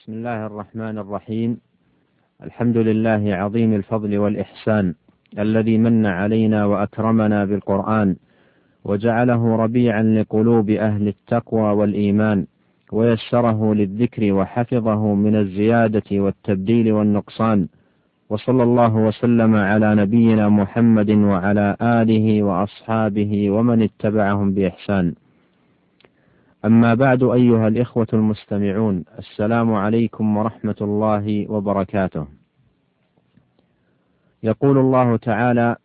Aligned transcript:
بسم 0.00 0.12
الله 0.12 0.46
الرحمن 0.46 0.98
الرحيم. 0.98 1.60
الحمد 2.42 2.76
لله 2.76 3.34
عظيم 3.34 3.74
الفضل 3.74 4.18
والإحسان 4.18 4.94
الذي 5.38 5.78
من 5.78 6.06
علينا 6.06 6.64
وأكرمنا 6.64 7.44
بالقرآن 7.44 8.16
وجعله 8.84 9.56
ربيعا 9.56 10.02
لقلوب 10.02 10.70
أهل 10.70 11.08
التقوى 11.08 11.72
والإيمان 11.72 12.46
ويسره 12.92 13.74
للذكر 13.74 14.32
وحفظه 14.32 15.14
من 15.14 15.36
الزيادة 15.36 16.08
والتبديل 16.12 16.92
والنقصان 16.92 17.68
وصلى 18.30 18.62
الله 18.62 18.96
وسلم 18.96 19.56
على 19.56 19.94
نبينا 19.94 20.48
محمد 20.48 21.10
وعلى 21.10 21.76
آله 21.82 22.42
وأصحابه 22.42 23.50
ومن 23.50 23.82
اتبعهم 23.82 24.54
بإحسان. 24.54 25.14
أما 26.64 26.94
بعد 26.94 27.22
أيها 27.22 27.68
الإخوة 27.68 28.06
المستمعون 28.12 29.04
السلام 29.18 29.74
عليكم 29.74 30.36
ورحمة 30.36 30.76
الله 30.80 31.46
وبركاته. 31.50 32.26
يقول 34.42 34.78
الله 34.78 35.16
تعالى 35.16 35.76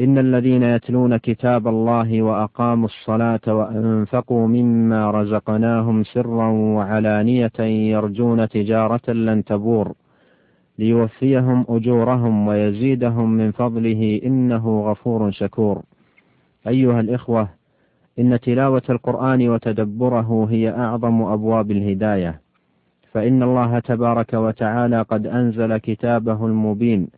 إن 0.00 0.18
الذين 0.18 0.62
يتلون 0.62 1.16
كتاب 1.16 1.68
الله 1.68 2.22
وأقاموا 2.22 2.84
الصلاة 2.84 3.40
وأنفقوا 3.46 4.46
مما 4.46 5.10
رزقناهم 5.10 6.04
سرا 6.04 6.48
وعلانية 6.48 7.60
يرجون 7.60 8.48
تجارة 8.48 9.12
لن 9.12 9.44
تبور 9.44 9.92
ليوفيهم 10.78 11.66
أجورهم 11.68 12.48
ويزيدهم 12.48 13.30
من 13.30 13.50
فضله 13.52 14.20
إنه 14.24 14.90
غفور 14.90 15.30
شكور. 15.30 15.82
أيها 16.66 17.00
الإخوة 17.00 17.48
إن 18.18 18.40
تلاوة 18.40 18.82
القرآن 18.90 19.48
وتدبره 19.48 20.46
هي 20.50 20.70
أعظم 20.70 21.22
أبواب 21.22 21.70
الهداية. 21.70 22.40
فإن 23.12 23.42
الله 23.42 23.78
تبارك 23.78 24.34
وتعالى 24.34 25.02
قد 25.02 25.26
أنزل 25.26 25.76
كتابه 25.76 26.46
المبين 26.46 27.08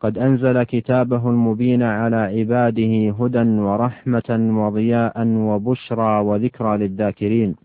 قد 0.00 0.18
أنزل 0.18 0.62
كتابه 0.62 1.30
المبين 1.30 1.82
على 1.82 2.16
عباده 2.16 3.14
هدى 3.20 3.60
ورحمة 3.60 4.50
وضياء 4.64 5.26
وبشرى 5.26 6.20
وذكرى 6.20 6.76
للذاكرين 6.76 7.56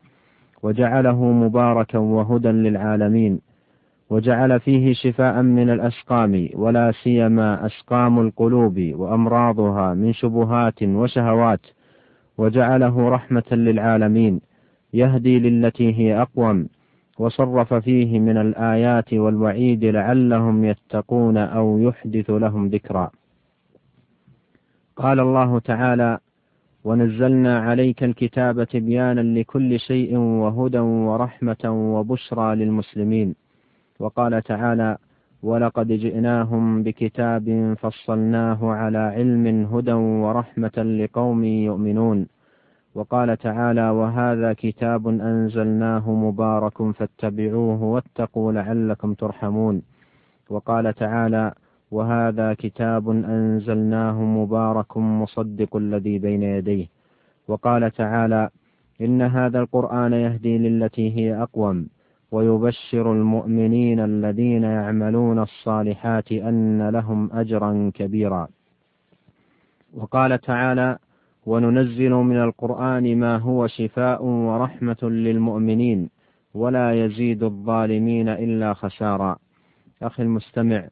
وجعله 0.64 1.32
مباركا 1.32 2.00
وهدى 2.00 2.48
للعالمين 2.48 3.40
وجعل 4.10 4.60
فيه 4.60 4.94
شفاء 4.94 5.42
من 5.42 5.70
الأسقام 5.70 6.50
ولا 6.54 6.92
سيما 7.04 7.66
أسقام 7.66 8.20
القلوب 8.20 8.92
وأمراضها 8.96 9.94
من 9.94 10.14
شبهات 10.14 10.84
وشهوات 10.84 11.62
وجعله 12.38 13.10
رحمة 13.10 13.44
للعالمين 13.52 14.42
يهدي 14.94 15.40
للتي 15.40 15.94
هي 15.94 16.22
أقوم 16.22 16.68
وصرف 17.20 17.74
فيه 17.74 18.20
من 18.20 18.38
الآيات 18.38 19.14
والوعيد 19.14 19.86
لعلهم 19.86 20.66
يتقون 20.66 21.38
أو 21.38 21.80
يحدث 21.80 22.30
لهم 22.30 22.68
ذكرا. 22.68 23.12
قال 24.96 25.20
الله 25.20 25.60
تعالى: 25.60 26.18
ونزلنا 26.84 27.60
عليك 27.60 28.04
الكتاب 28.04 28.64
تبيانا 28.64 29.40
لكل 29.40 29.80
شيء 29.80 30.18
وهدى 30.18 30.80
ورحمة 30.80 31.66
وبشرى 31.66 32.56
للمسلمين. 32.56 33.36
وقال 34.00 34.42
تعالى: 34.42 34.98
ولقد 35.46 35.88
جئناهم 35.88 36.84
بكتاب 36.84 37.76
فصلناه 37.82 38.60
على 38.82 38.98
علم 38.98 39.46
هدى 39.74 39.94
ورحمة 39.94 40.78
لقوم 40.78 41.44
يؤمنون. 41.44 42.28
وقال 42.96 43.38
تعالى 43.38 43.90
وهذا 43.90 44.54
كتاب 44.54 45.08
أنزلناه 45.08 46.06
مبارك 46.12 46.78
فاتبعوه 46.92 47.84
واتقوا 47.84 48.52
لعلكم 48.52 49.14
ترحمون. 49.14 49.82
وقال 50.50 50.94
تعالى 50.94 51.54
وهذا 51.92 52.54
كتاب 52.54 53.10
أنزلناه 53.10 54.22
مبارك 54.22 54.98
مصدق 54.98 55.76
الذي 55.76 56.20
بين 56.20 56.44
يديه. 56.44 56.88
وقال 57.48 57.92
تعالى 57.92 58.50
إن 59.02 59.22
هذا 59.22 59.60
القرآن 59.60 60.14
يهدي 60.14 60.58
للتي 60.58 61.18
هي 61.18 61.44
أقوم. 61.44 61.95
ويبشر 62.36 63.12
المؤمنين 63.12 64.00
الذين 64.00 64.64
يعملون 64.64 65.40
الصالحات 65.40 66.32
أن 66.32 66.90
لهم 66.90 67.30
أجرا 67.34 67.92
كبيرا. 67.94 68.48
وقال 69.94 70.42
تعالى 70.42 70.98
وننزل 71.46 72.10
من 72.10 72.38
القرآن 72.42 73.20
ما 73.20 73.38
هو 73.38 73.68
شفاء 73.68 74.24
ورحمة 74.24 74.98
للمؤمنين 75.04 76.10
ولا 76.54 77.06
يزيد 77.06 77.44
الظالمين 77.44 78.30
إلا 78.30 78.74
خسارا. 78.74 79.38
أخي 80.02 80.24
المستمع 80.24 80.88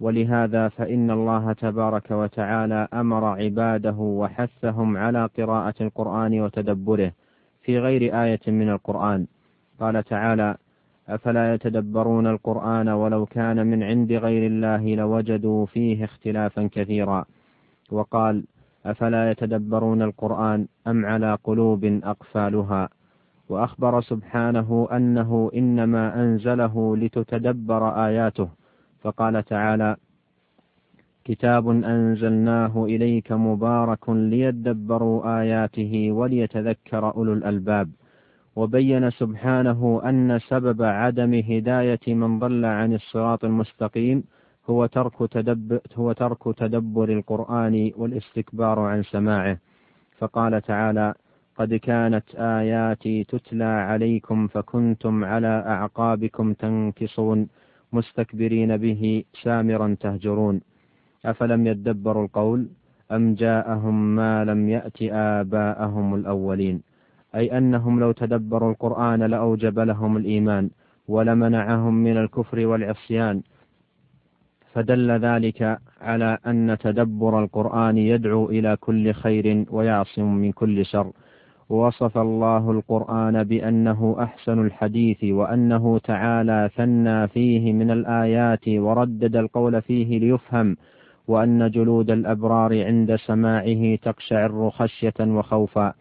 ولهذا 0.00 0.68
فإن 0.68 1.10
الله 1.10 1.52
تبارك 1.52 2.10
وتعالى 2.10 2.88
أمر 2.94 3.24
عباده 3.24 3.96
وحثهم 3.98 4.96
على 4.96 5.28
قراءة 5.38 5.74
القرآن 5.80 6.40
وتدبره 6.40 7.12
في 7.62 7.78
غير 7.78 8.22
آية 8.22 8.40
من 8.46 8.68
القرآن. 8.68 9.26
قال 9.80 10.04
تعالى 10.04 10.56
أفلا 11.08 11.54
يتدبرون 11.54 12.26
القرآن 12.26 12.88
ولو 12.88 13.26
كان 13.26 13.66
من 13.66 13.82
عند 13.82 14.12
غير 14.12 14.46
الله 14.46 14.94
لوجدوا 14.94 15.66
فيه 15.66 16.04
اختلافا 16.04 16.68
كثيرا. 16.72 17.24
وقال 17.90 18.44
أفلا 18.86 19.30
يتدبرون 19.30 20.02
القرآن 20.02 20.66
أم 20.86 21.06
على 21.06 21.38
قلوب 21.44 21.84
أقفالها؟ 21.84 22.88
وأخبر 23.48 24.00
سبحانه 24.00 24.88
أنه 24.92 25.50
إنما 25.54 26.22
أنزله 26.22 26.96
لتتدبر 26.96 28.06
آياته. 28.06 28.48
فقال 29.00 29.44
تعالى 29.44 29.96
كتاب 31.24 31.68
أنزلناه 31.68 32.84
إليك 32.84 33.32
مبارك 33.32 34.08
ليدبروا 34.08 35.40
آياته 35.40 36.12
وليتذكر 36.12 37.14
أولو 37.14 37.32
الألباب. 37.32 37.88
وبين 38.58 39.10
سبحانه 39.10 40.02
أن 40.08 40.38
سبب 40.38 40.82
عدم 40.82 41.34
هداية 41.34 42.14
من 42.14 42.38
ضل 42.38 42.64
عن 42.64 42.94
الصراط 42.94 43.44
المستقيم 43.44 44.24
هو 44.70 44.86
ترك 44.86 45.30
تدبر 45.30 45.80
هو 45.96 46.12
ترك 46.12 46.42
تدبر 46.56 47.08
القرآن 47.08 47.90
والاستكبار 47.96 48.78
عن 48.80 49.02
سماعه. 49.02 49.58
فقال 50.18 50.62
تعالى 50.62 51.14
قد 51.56 51.74
كانت 51.74 52.24
آياتي 52.34 53.24
تتلى 53.24 53.64
عليكم 53.64 54.46
فكنتم 54.46 55.24
على 55.24 55.64
أعقابكم 55.66 56.52
تنكصون 56.52 57.48
مستكبرين 57.92 58.76
به 58.76 59.24
سامرا 59.42 59.96
تهجرون. 60.00 60.60
أفلم 61.26 61.66
يدبروا 61.66 62.24
القول 62.24 62.68
أم 63.12 63.34
جاءهم 63.34 64.16
ما 64.16 64.44
لم 64.44 64.68
يأت 64.68 65.02
آباءهم 65.02 66.14
الأولين؟ 66.14 66.87
أي 67.38 67.58
أنهم 67.58 68.00
لو 68.00 68.12
تدبروا 68.12 68.70
القرآن 68.70 69.22
لأوجب 69.22 69.78
لهم 69.78 70.16
الإيمان 70.16 70.70
ولمنعهم 71.08 71.94
من 71.94 72.16
الكفر 72.16 72.66
والعصيان. 72.66 73.42
فدل 74.72 75.10
ذلك 75.10 75.78
على 76.00 76.38
أن 76.46 76.76
تدبر 76.80 77.44
القرآن 77.44 77.98
يدعو 77.98 78.50
إلى 78.50 78.76
كل 78.76 79.12
خير 79.12 79.64
ويعصم 79.70 80.34
من 80.34 80.52
كل 80.52 80.84
شر. 80.84 81.12
وصف 81.68 82.18
الله 82.18 82.70
القرآن 82.70 83.44
بأنه 83.44 84.16
أحسن 84.20 84.66
الحديث 84.66 85.24
وأنه 85.24 85.98
تعالى 85.98 86.70
ثنى 86.76 87.28
فيه 87.28 87.72
من 87.72 87.90
الآيات 87.90 88.68
وردد 88.68 89.36
القول 89.36 89.82
فيه 89.82 90.18
ليفهم 90.18 90.76
وأن 91.28 91.70
جلود 91.70 92.10
الأبرار 92.10 92.84
عند 92.84 93.16
سماعه 93.16 93.96
تقشعر 93.96 94.70
خشية 94.70 95.14
وخوفا. 95.20 95.92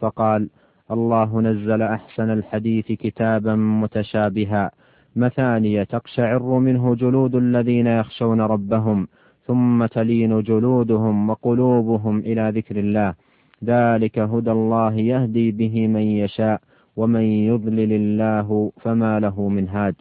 فقال 0.00 0.48
الله 0.90 1.40
نزل 1.40 1.82
أحسن 1.82 2.30
الحديث 2.30 2.92
كتابا 2.92 3.54
متشابها. 3.54 4.70
مثانية 5.16 5.82
تقشعر 5.82 6.58
منه 6.58 6.94
جلود 6.94 7.34
الذين 7.34 7.86
يخشون 7.86 8.40
ربهم 8.40 9.08
ثم 9.46 9.86
تلين 9.86 10.42
جلودهم 10.42 11.30
وقلوبهم 11.30 12.18
إلى 12.18 12.52
ذكر 12.54 12.76
الله. 12.76 13.14
ذلك 13.64 14.18
هدى 14.18 14.50
الله 14.50 14.94
يهدي 14.94 15.50
به 15.50 15.86
من 15.86 16.00
يشاء 16.00 16.60
ومن 16.96 17.22
يضلل 17.22 17.92
الله 17.92 18.72
فما 18.80 19.20
له 19.20 19.48
من 19.48 19.68
هاد. 19.68 19.94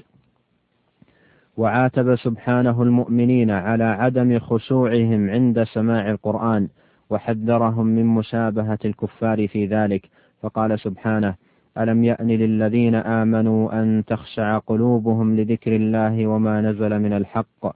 وعاتب 1.58 2.16
سبحانه 2.16 2.84
المؤمنين 2.84 3.52
على 3.52 3.84
عدم 3.84 4.40
خشوعهم 4.40 5.30
عند 5.30 5.64
سماع 5.64 6.12
القرآن 6.12 6.68
وحذرهم 7.10 7.86
من 7.86 8.06
مشابهة 8.06 8.80
الكفار 8.86 9.48
في 9.48 9.66
ذلك. 9.66 10.10
فقال 10.46 10.80
سبحانه 10.80 11.36
ألم 11.78 12.04
يأن 12.04 12.28
للذين 12.28 12.96
آمنوا 12.96 13.82
أن 13.82 14.04
تخشع 14.08 14.58
قلوبهم 14.58 15.36
لذكر 15.36 15.76
الله 15.76 16.28
وما 16.28 16.62
نزل 16.62 17.00
من 17.00 17.14
الحق؟ 17.14 17.76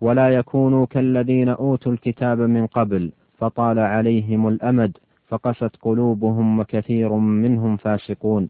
ولا 0.00 0.28
يكونوا 0.28 0.86
كالذين 0.86 1.48
أوتوا 1.48 1.92
الكتاب 1.92 2.40
من 2.40 2.66
قبل 2.66 3.12
فطال 3.38 3.78
عليهم 3.78 4.48
الأمد 4.48 4.96
فقست 5.28 5.76
قلوبهم 5.82 6.60
وكثير 6.60 7.12
منهم 7.14 7.76
فاسقون. 7.76 8.48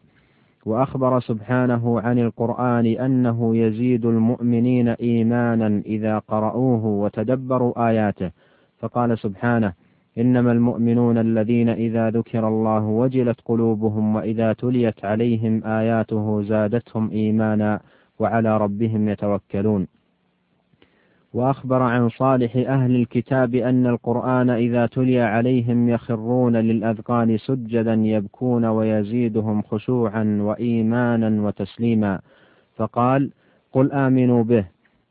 وأخبر 0.66 1.20
سبحانه 1.20 2.00
عن 2.00 2.18
القرآن 2.18 2.86
أنه 2.86 3.56
يزيد 3.56 4.06
المؤمنين 4.06 4.88
إيمانا 4.88 5.82
إذا 5.86 6.18
قرأوه 6.18 6.86
وتدبروا 6.86 7.88
آياته. 7.88 8.30
فقال 8.78 9.18
سبحانه 9.18 9.72
إنما 10.18 10.52
المؤمنون 10.52 11.18
الذين 11.18 11.68
إذا 11.68 12.10
ذكر 12.10 12.48
الله 12.48 12.84
وجلت 12.84 13.40
قلوبهم 13.44 14.16
وإذا 14.16 14.52
تليت 14.52 15.04
عليهم 15.04 15.64
آياته 15.64 16.42
زادتهم 16.42 17.10
إيمانا 17.10 17.80
وعلى 18.18 18.58
ربهم 18.58 19.08
يتوكلون. 19.08 19.86
وأخبر 21.34 21.82
عن 21.82 22.08
صالح 22.08 22.56
أهل 22.56 22.94
الكتاب 22.96 23.54
أن 23.54 23.86
القرآن 23.86 24.50
إذا 24.50 24.86
تلي 24.86 25.20
عليهم 25.20 25.88
يخرون 25.88 26.56
للأذقان 26.56 27.38
سجدا 27.38 27.94
يبكون 27.94 28.64
ويزيدهم 28.64 29.62
خشوعا 29.62 30.38
وإيمانا 30.40 31.42
وتسليما. 31.46 32.20
فقال 32.76 33.30
قل 33.72 33.92
آمنوا 33.92 34.44
به 34.44 34.64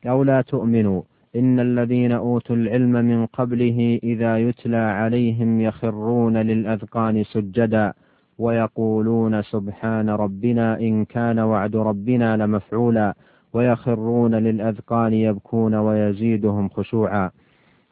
أو 0.06 0.24
لا 0.24 0.42
تؤمنوا. 0.42 1.02
إن 1.36 1.60
الذين 1.60 2.12
أوتوا 2.12 2.56
العلم 2.56 2.92
من 2.92 3.26
قبله 3.26 4.00
إذا 4.04 4.38
يتلى 4.38 4.78
عليهم 4.78 5.62
يخرون 5.62 6.38
للأذقان 6.38 7.24
سجدا 7.24 7.94
ويقولون 8.38 9.42
سبحان 9.42 10.10
ربنا 10.10 10.80
إن 10.80 11.06
كان 11.06 11.40
وعد 11.40 11.76
ربنا 11.76 12.38
لمفعولا 12.38 13.16
ويخرون 13.54 14.36
للأذقان 14.36 15.14
يبكون 15.14 15.76
ويزيدهم 15.76 16.70
خشوعا 16.70 17.32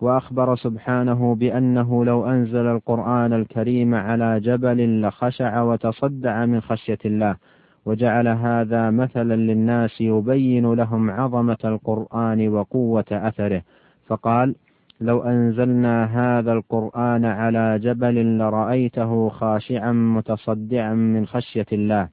وأخبر 0.01 0.56
سبحانه 0.56 1.36
بأنه 1.36 2.06
لو 2.06 2.25
أنزل 2.25 2.66
القرآن 2.68 3.34
الكريم 3.34 3.95
على 3.95 4.40
جبل 4.40 5.01
لخشع 5.01 5.62
وتصدع 5.62 6.45
من 6.45 6.62
خشية 6.62 6.98
الله 7.06 7.36
وجعل 7.85 8.27
هذا 8.27 8.89
مثلا 8.89 9.35
للناس 9.35 10.01
يبين 10.01 10.74
لهم 10.74 11.09
عظمة 11.12 11.57
القرآن 11.65 12.47
وقوة 12.47 13.06
أثره. 13.12 13.62
فقال 14.07 14.56
لو 15.01 15.21
أنزلنا 15.21 16.06
هذا 16.06 16.53
القرآن 16.53 17.25
على 17.25 17.80
جبل 17.80 18.38
لرأيته 18.38 19.30
خاشعا 19.30 19.91
متصدعا 19.91 20.94
من 20.94 21.25
خشية 21.25 21.65
الله. 21.74 22.09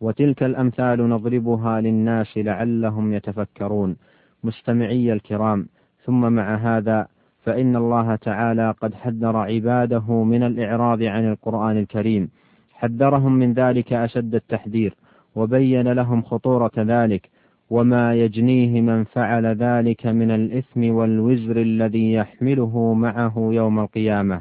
وتلك 0.00 0.42
الأمثال 0.42 1.08
نضربها 1.08 1.80
للناس 1.80 2.38
لعلهم 2.38 3.12
يتفكرون. 3.12 3.96
مستمعي 4.44 5.12
الكرام 5.12 5.68
ثم 6.04 6.32
مع 6.32 6.54
هذا 6.54 7.06
فإن 7.44 7.76
الله 7.76 8.16
تعالى 8.16 8.74
قد 8.80 8.94
حذر 8.94 9.36
عباده 9.36 10.24
من 10.24 10.42
الإعراض 10.42 11.02
عن 11.02 11.30
القرآن 11.32 11.76
الكريم. 11.78 12.30
حذرهم 12.76 13.32
من 13.32 13.52
ذلك 13.52 13.92
أشد 13.92 14.34
التحذير 14.34 14.94
وبين 15.36 15.92
لهم 15.92 16.22
خطورة 16.22 16.70
ذلك 16.78 17.30
وما 17.70 18.14
يجنيه 18.14 18.80
من 18.80 19.04
فعل 19.04 19.46
ذلك 19.46 20.06
من 20.06 20.30
الإثم 20.30 20.90
والوزر 20.94 21.56
الذي 21.60 22.12
يحمله 22.12 22.94
معه 22.94 23.34
يوم 23.52 23.80
القيامة 23.80 24.40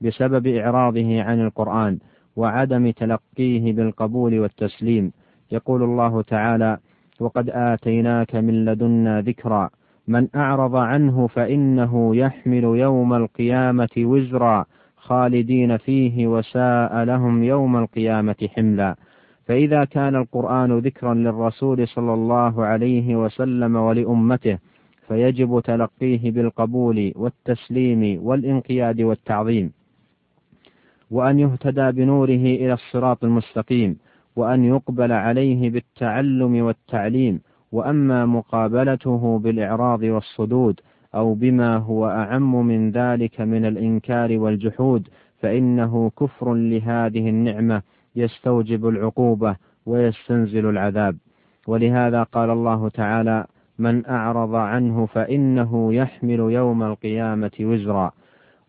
بسبب 0.00 0.46
إعراضه 0.46 1.22
عن 1.22 1.40
القرآن 1.40 1.98
وعدم 2.36 2.90
تلقيه 2.90 3.72
بالقبول 3.72 4.38
والتسليم. 4.38 5.12
يقول 5.52 5.82
الله 5.82 6.22
تعالى 6.22 6.78
وقد 7.20 7.50
آتيناك 7.50 8.34
من 8.36 8.64
لدنا 8.64 9.20
ذكرا 9.20 9.70
من 10.08 10.28
أعرض 10.34 10.76
عنه 10.76 11.26
فإنه 11.26 12.16
يحمل 12.16 12.64
يوم 12.64 13.14
القيامة 13.14 13.88
وزرا 13.98 14.64
خالدين 15.08 15.76
فيه 15.76 16.26
وساء 16.26 17.04
لهم 17.04 17.44
يوم 17.44 17.76
القيامة 17.76 18.40
حملا. 18.56 18.96
فإذا 19.46 19.84
كان 19.84 20.14
القرآن 20.16 20.78
ذكرا 20.78 21.14
للرسول 21.14 21.88
صلى 21.88 22.14
الله 22.14 22.64
عليه 22.64 23.16
وسلم 23.16 23.76
ولأمته 23.76 24.58
فيجب 25.08 25.60
تلقيه 25.64 26.30
بالقبول 26.30 27.12
والتسليم 27.16 28.02
والانقياد 28.26 29.00
والتعظيم. 29.00 29.72
وأن 31.10 31.38
يهتدى 31.38 31.92
بنوره 31.92 32.44
إلى 32.62 32.72
الصراط 32.72 33.24
المستقيم 33.24 33.96
وأن 34.36 34.64
يقبل 34.64 35.12
عليه 35.12 35.70
بالتعلم 35.70 36.64
والتعليم 36.66 37.40
وأما 37.72 38.26
مقابلته 38.26 39.38
بالإعراض 39.38 40.02
والصدود 40.02 40.80
أو 41.16 41.34
بما 41.34 41.76
هو 41.76 42.06
أعم 42.08 42.66
من 42.66 42.90
ذلك 42.90 43.40
من 43.40 43.64
الإنكار 43.64 44.38
والجحود 44.38 45.08
فإنه 45.40 46.10
كفر 46.20 46.54
لهذه 46.54 47.28
النعمة 47.28 47.82
يستوجب 48.16 48.88
العقوبة 48.88 49.56
ويستنزل 49.86 50.66
العذاب. 50.68 51.16
ولهذا 51.66 52.22
قال 52.22 52.50
الله 52.50 52.88
تعالى 52.88 53.46
من 53.78 54.06
أعرض 54.06 54.54
عنه 54.54 55.06
فإنه 55.06 55.94
يحمل 55.94 56.38
يوم 56.40 56.82
القيامة 56.82 57.50
وزرا 57.60 58.10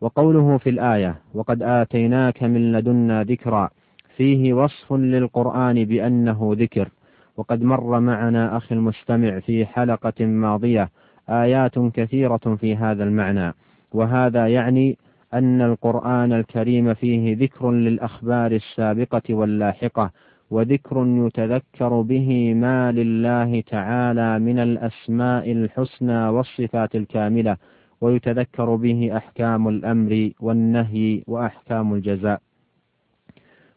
وقوله 0.02 0.58
في 0.58 0.70
الآية 0.70 1.16
وقد 1.34 1.64
آتيناك 1.64 2.44
من 2.44 2.72
لدنا 2.72 3.24
ذكرا 3.24 3.70
فيه 4.16 4.54
وصف 4.54 4.94
للقرآن 4.94 5.86
بأنه 5.86 6.56
ذكر. 6.60 6.90
وقد 7.38 7.64
مر 7.64 8.00
معنا 8.00 8.58
أخي 8.58 8.76
المستمع 8.76 9.40
في 9.40 9.66
حلقة 9.66 10.26
ماضية 10.26 10.90
آيات 11.30 11.80
كثيرة 11.80 12.58
في 12.60 12.76
هذا 12.76 13.04
المعنى. 13.04 13.54
وهذا 13.94 14.48
يعني 14.48 14.98
أن 15.34 15.62
القرآن 15.62 16.34
الكريم 16.34 16.94
فيه 16.94 17.38
ذكر 17.38 17.72
للأخبار 17.72 18.52
السابقة 18.52 19.22
واللاحقة 19.30 20.12
وذكر 20.52 21.06
يتذكر 21.08 22.02
به 22.02 22.54
ما 22.54 22.92
لله 22.92 23.62
تعالى 23.62 24.40
من 24.40 24.60
الأسماء 24.60 25.52
الحسنى 25.52 26.28
والصفات 26.30 26.96
الكاملة 26.96 27.58
ويتذكر 28.02 28.76
به 28.76 29.18
أحكام 29.18 29.68
الأمر 29.68 30.32
والنهي 30.40 31.24
وأحكام 31.28 31.94
الجزاء. 31.94 32.42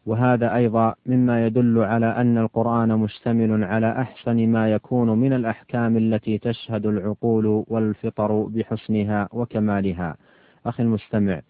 وهذا 0.05 0.55
أيضا 0.55 0.93
مما 1.05 1.45
يدل 1.45 1.79
على 1.79 2.05
أن 2.05 2.37
القرآن 2.37 2.99
مشتمل 2.99 3.63
على 3.63 3.91
أحسن 3.91 4.47
ما 4.47 4.71
يكون 4.71 5.09
من 5.09 5.33
الأحكام 5.33 5.97
التي 5.97 6.37
تشهد 6.37 6.85
العقول 6.85 7.65
والفطر 7.67 8.43
بحسنها 8.43 9.29
وكمالها. 9.33 10.17
أخي 10.65 10.83
المستمع 10.83 11.41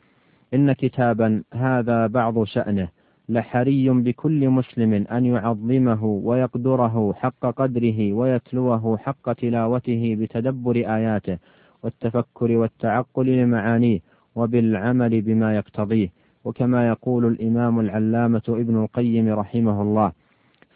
إن 0.53 0.73
كتابا 0.73 1.43
هذا 1.53 2.07
بعض 2.07 2.43
شأنه 2.43 2.87
لحري 3.29 3.89
بكل 3.89 4.49
مسلم 4.49 4.93
أن 4.93 5.25
يعظمه 5.25 6.05
ويقدره 6.05 7.13
حق 7.13 7.45
قدره 7.45 8.13
ويتلوه 8.13 8.97
حق 8.97 9.33
تلاوته 9.33 10.15
بتدبر 10.19 10.75
آياته 10.75 11.37
والتفكر 11.83 12.51
والتعقل 12.51 13.25
لمعانيه 13.25 13.99
وبالعمل 14.35 15.21
بما 15.21 15.55
يقتضيه. 15.55 16.20
وكما 16.45 16.87
يقول 16.87 17.25
الإمام 17.25 17.79
العلامة 17.79 18.41
ابن 18.49 18.83
القيم 18.83 19.29
رحمه 19.29 19.81
الله 19.81 20.11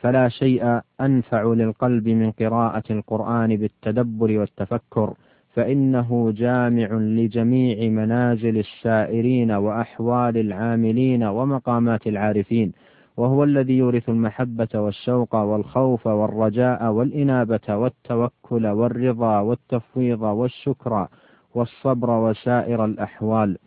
فلا 0.02 0.30
شيء 0.30 0.82
أنفع 1.02 1.44
للقلب 1.44 2.10
من 2.10 2.32
قراءة 2.32 2.84
القرآن 2.92 3.56
بالتدبر 3.56 4.40
والتفكر 4.40 5.14
فإنه 5.54 6.32
جامع 6.38 6.88
لجميع 6.94 7.90
منازل 7.90 8.58
السائرين 8.58 9.52
وأحوال 9.52 10.38
العاملين 10.38 11.24
ومقامات 11.24 12.08
العارفين 12.08 12.72
وهو 13.18 13.44
الذي 13.44 13.78
يورث 13.78 14.10
المحبة 14.10 14.68
والشوق 14.76 15.36
والخوف 15.36 16.08
والرجاء 16.08 16.92
والإنابة 16.92 17.76
والتوكل 17.76 18.68
والرضا 18.68 19.40
والتفويض 19.40 20.22
والشكر 20.22 21.08
والصبر 21.56 22.10
وسائر 22.10 22.86
الأحوال. 22.86 23.58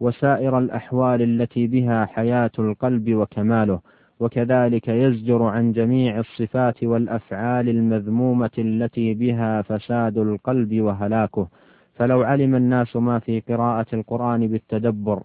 وسائر 0.00 0.58
الأحوال 0.58 1.22
التي 1.22 1.66
بها 1.66 2.06
حياة 2.06 2.50
القلب 2.58 3.14
وكماله 3.14 3.80
وكذلك 4.20 4.88
يزجر 4.88 5.42
عن 5.42 5.72
جميع 5.72 6.18
الصفات 6.18 6.84
والأفعال 6.84 7.68
المذمومة 7.68 8.50
التي 8.58 9.14
بها 9.14 9.62
فساد 9.62 10.18
القلب 10.18 10.80
وهلاكه. 10.80 11.48
فلو 11.94 12.22
علم 12.22 12.54
الناس 12.54 12.96
ما 12.96 13.18
في 13.18 13.40
قراءة 13.40 13.86
القرآن 13.92 14.46
بالتدبر 14.46 15.22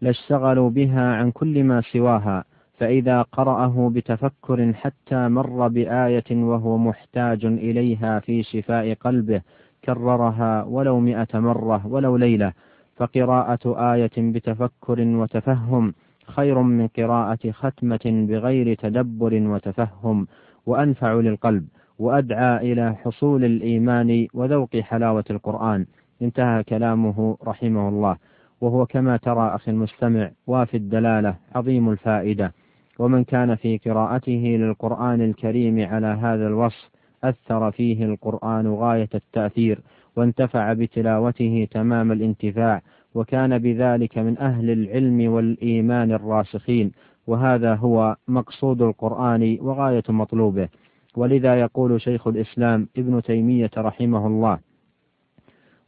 لاشتغلوا 0.00 0.70
بها 0.70 1.14
عن 1.14 1.30
كل 1.30 1.64
ما 1.64 1.80
سواها 1.80 2.44
فإذا 2.78 3.22
قرأه 3.22 3.90
بتفكر 3.94 4.72
حتى 4.72 5.28
مر 5.28 5.68
بآية 5.68 6.24
وهو 6.30 6.78
محتاج 6.78 7.44
إليها 7.44 8.20
في 8.20 8.42
شفاء 8.42 8.94
قلبه 8.94 9.42
كررها 9.84 10.64
ولو 10.64 11.00
مئة 11.00 11.40
مرة 11.40 11.86
ولو 11.86 12.16
ليلة. 12.16 12.52
فقراءة 12.96 13.94
آية 13.94 14.10
بتفكر 14.18 15.00
وتفهم 15.00 15.94
خير 16.26 16.62
من 16.62 16.88
قراءة 16.88 17.50
ختمة 17.50 18.26
بغير 18.28 18.74
تدبر 18.74 19.34
وتفهم 19.34 20.26
وأنفع 20.66 21.12
للقلب 21.12 21.66
وأدعى 21.98 22.72
إلى 22.72 22.94
حصول 22.94 23.44
الإيمان 23.44 24.26
وذوق 24.34 24.76
حلاوة 24.76 25.24
القرآن. 25.30 25.86
انتهى 26.22 26.62
كلامه 26.64 27.36
رحمه 27.44 27.88
الله. 27.88 28.16
وهو 28.60 28.86
كما 28.86 29.16
ترى 29.16 29.54
أخي 29.54 29.70
المستمع 29.70 30.30
وافي 30.46 30.76
الدلالة 30.76 31.34
عظيم 31.54 31.90
الفائدة. 31.90 32.52
ومن 32.98 33.24
كان 33.24 33.54
في 33.54 33.78
قراءته 33.78 34.56
للقرآن 34.60 35.20
الكريم 35.20 35.86
على 35.86 36.06
هذا 36.06 36.46
الوصف 36.46 36.90
أثر 37.24 37.70
فيه 37.70 38.04
القرآن 38.04 38.66
غاية 38.66 39.08
التأثير. 39.14 39.80
وانتفع 40.16 40.72
بتلاوته 40.72 41.68
تمام 41.70 42.12
الانتفاع 42.12 42.82
وكان 43.14 43.58
بذلك 43.58 44.18
من 44.18 44.38
أهل 44.38 44.70
العلم 44.70 45.32
والإيمان 45.32 46.12
الراسخين 46.12 46.92
وهذا 47.26 47.74
هو 47.74 48.16
مقصود 48.28 48.82
القرآن 48.82 49.58
وغاية 49.60 50.02
مطلوبه. 50.08 50.68
ولذا 51.16 51.60
يقول 51.60 52.00
شيخ 52.00 52.26
الإسلام 52.28 52.88
ابن 52.96 53.22
تيمية 53.22 53.70
رحمه 53.78 54.26
الله 54.26 54.58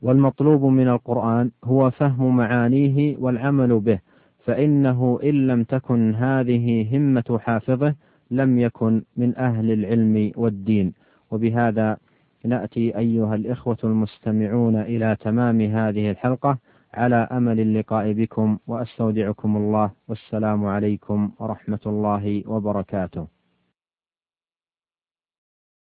والمطلوب 0.02 0.64
من 0.64 0.88
القرآن 0.88 1.50
هو 1.64 1.90
فهم 1.90 2.36
معانيه 2.36 3.16
والعمل 3.18 3.80
به 3.80 3.98
فإنه 4.44 5.18
إن 5.24 5.46
لم 5.46 5.64
تكن 5.64 6.14
هذه 6.14 6.96
همة 6.96 7.38
حافظه 7.40 7.94
لم 8.30 8.58
يكن 8.58 9.02
من 9.16 9.36
أهل 9.36 9.70
العلم 9.70 10.32
والدين. 10.36 10.92
وبهذا 11.30 11.96
نأتي 12.44 12.98
أيها 12.98 13.34
الإخوة 13.34 13.78
المستمعون 13.84 14.76
إلى 14.76 15.16
تمام 15.20 15.60
هذه 15.60 16.10
الحلقة. 16.10 16.58
على 16.94 17.28
أمل 17.32 17.60
اللقاء 17.60 18.12
بكم 18.12 18.58
وأستودعكم 18.66 19.56
الله. 19.56 19.90
والسلام 20.08 20.66
عليكم 20.66 21.30
ورحمة 21.38 21.80
الله 21.86 22.42
وبركاته. 22.46 23.37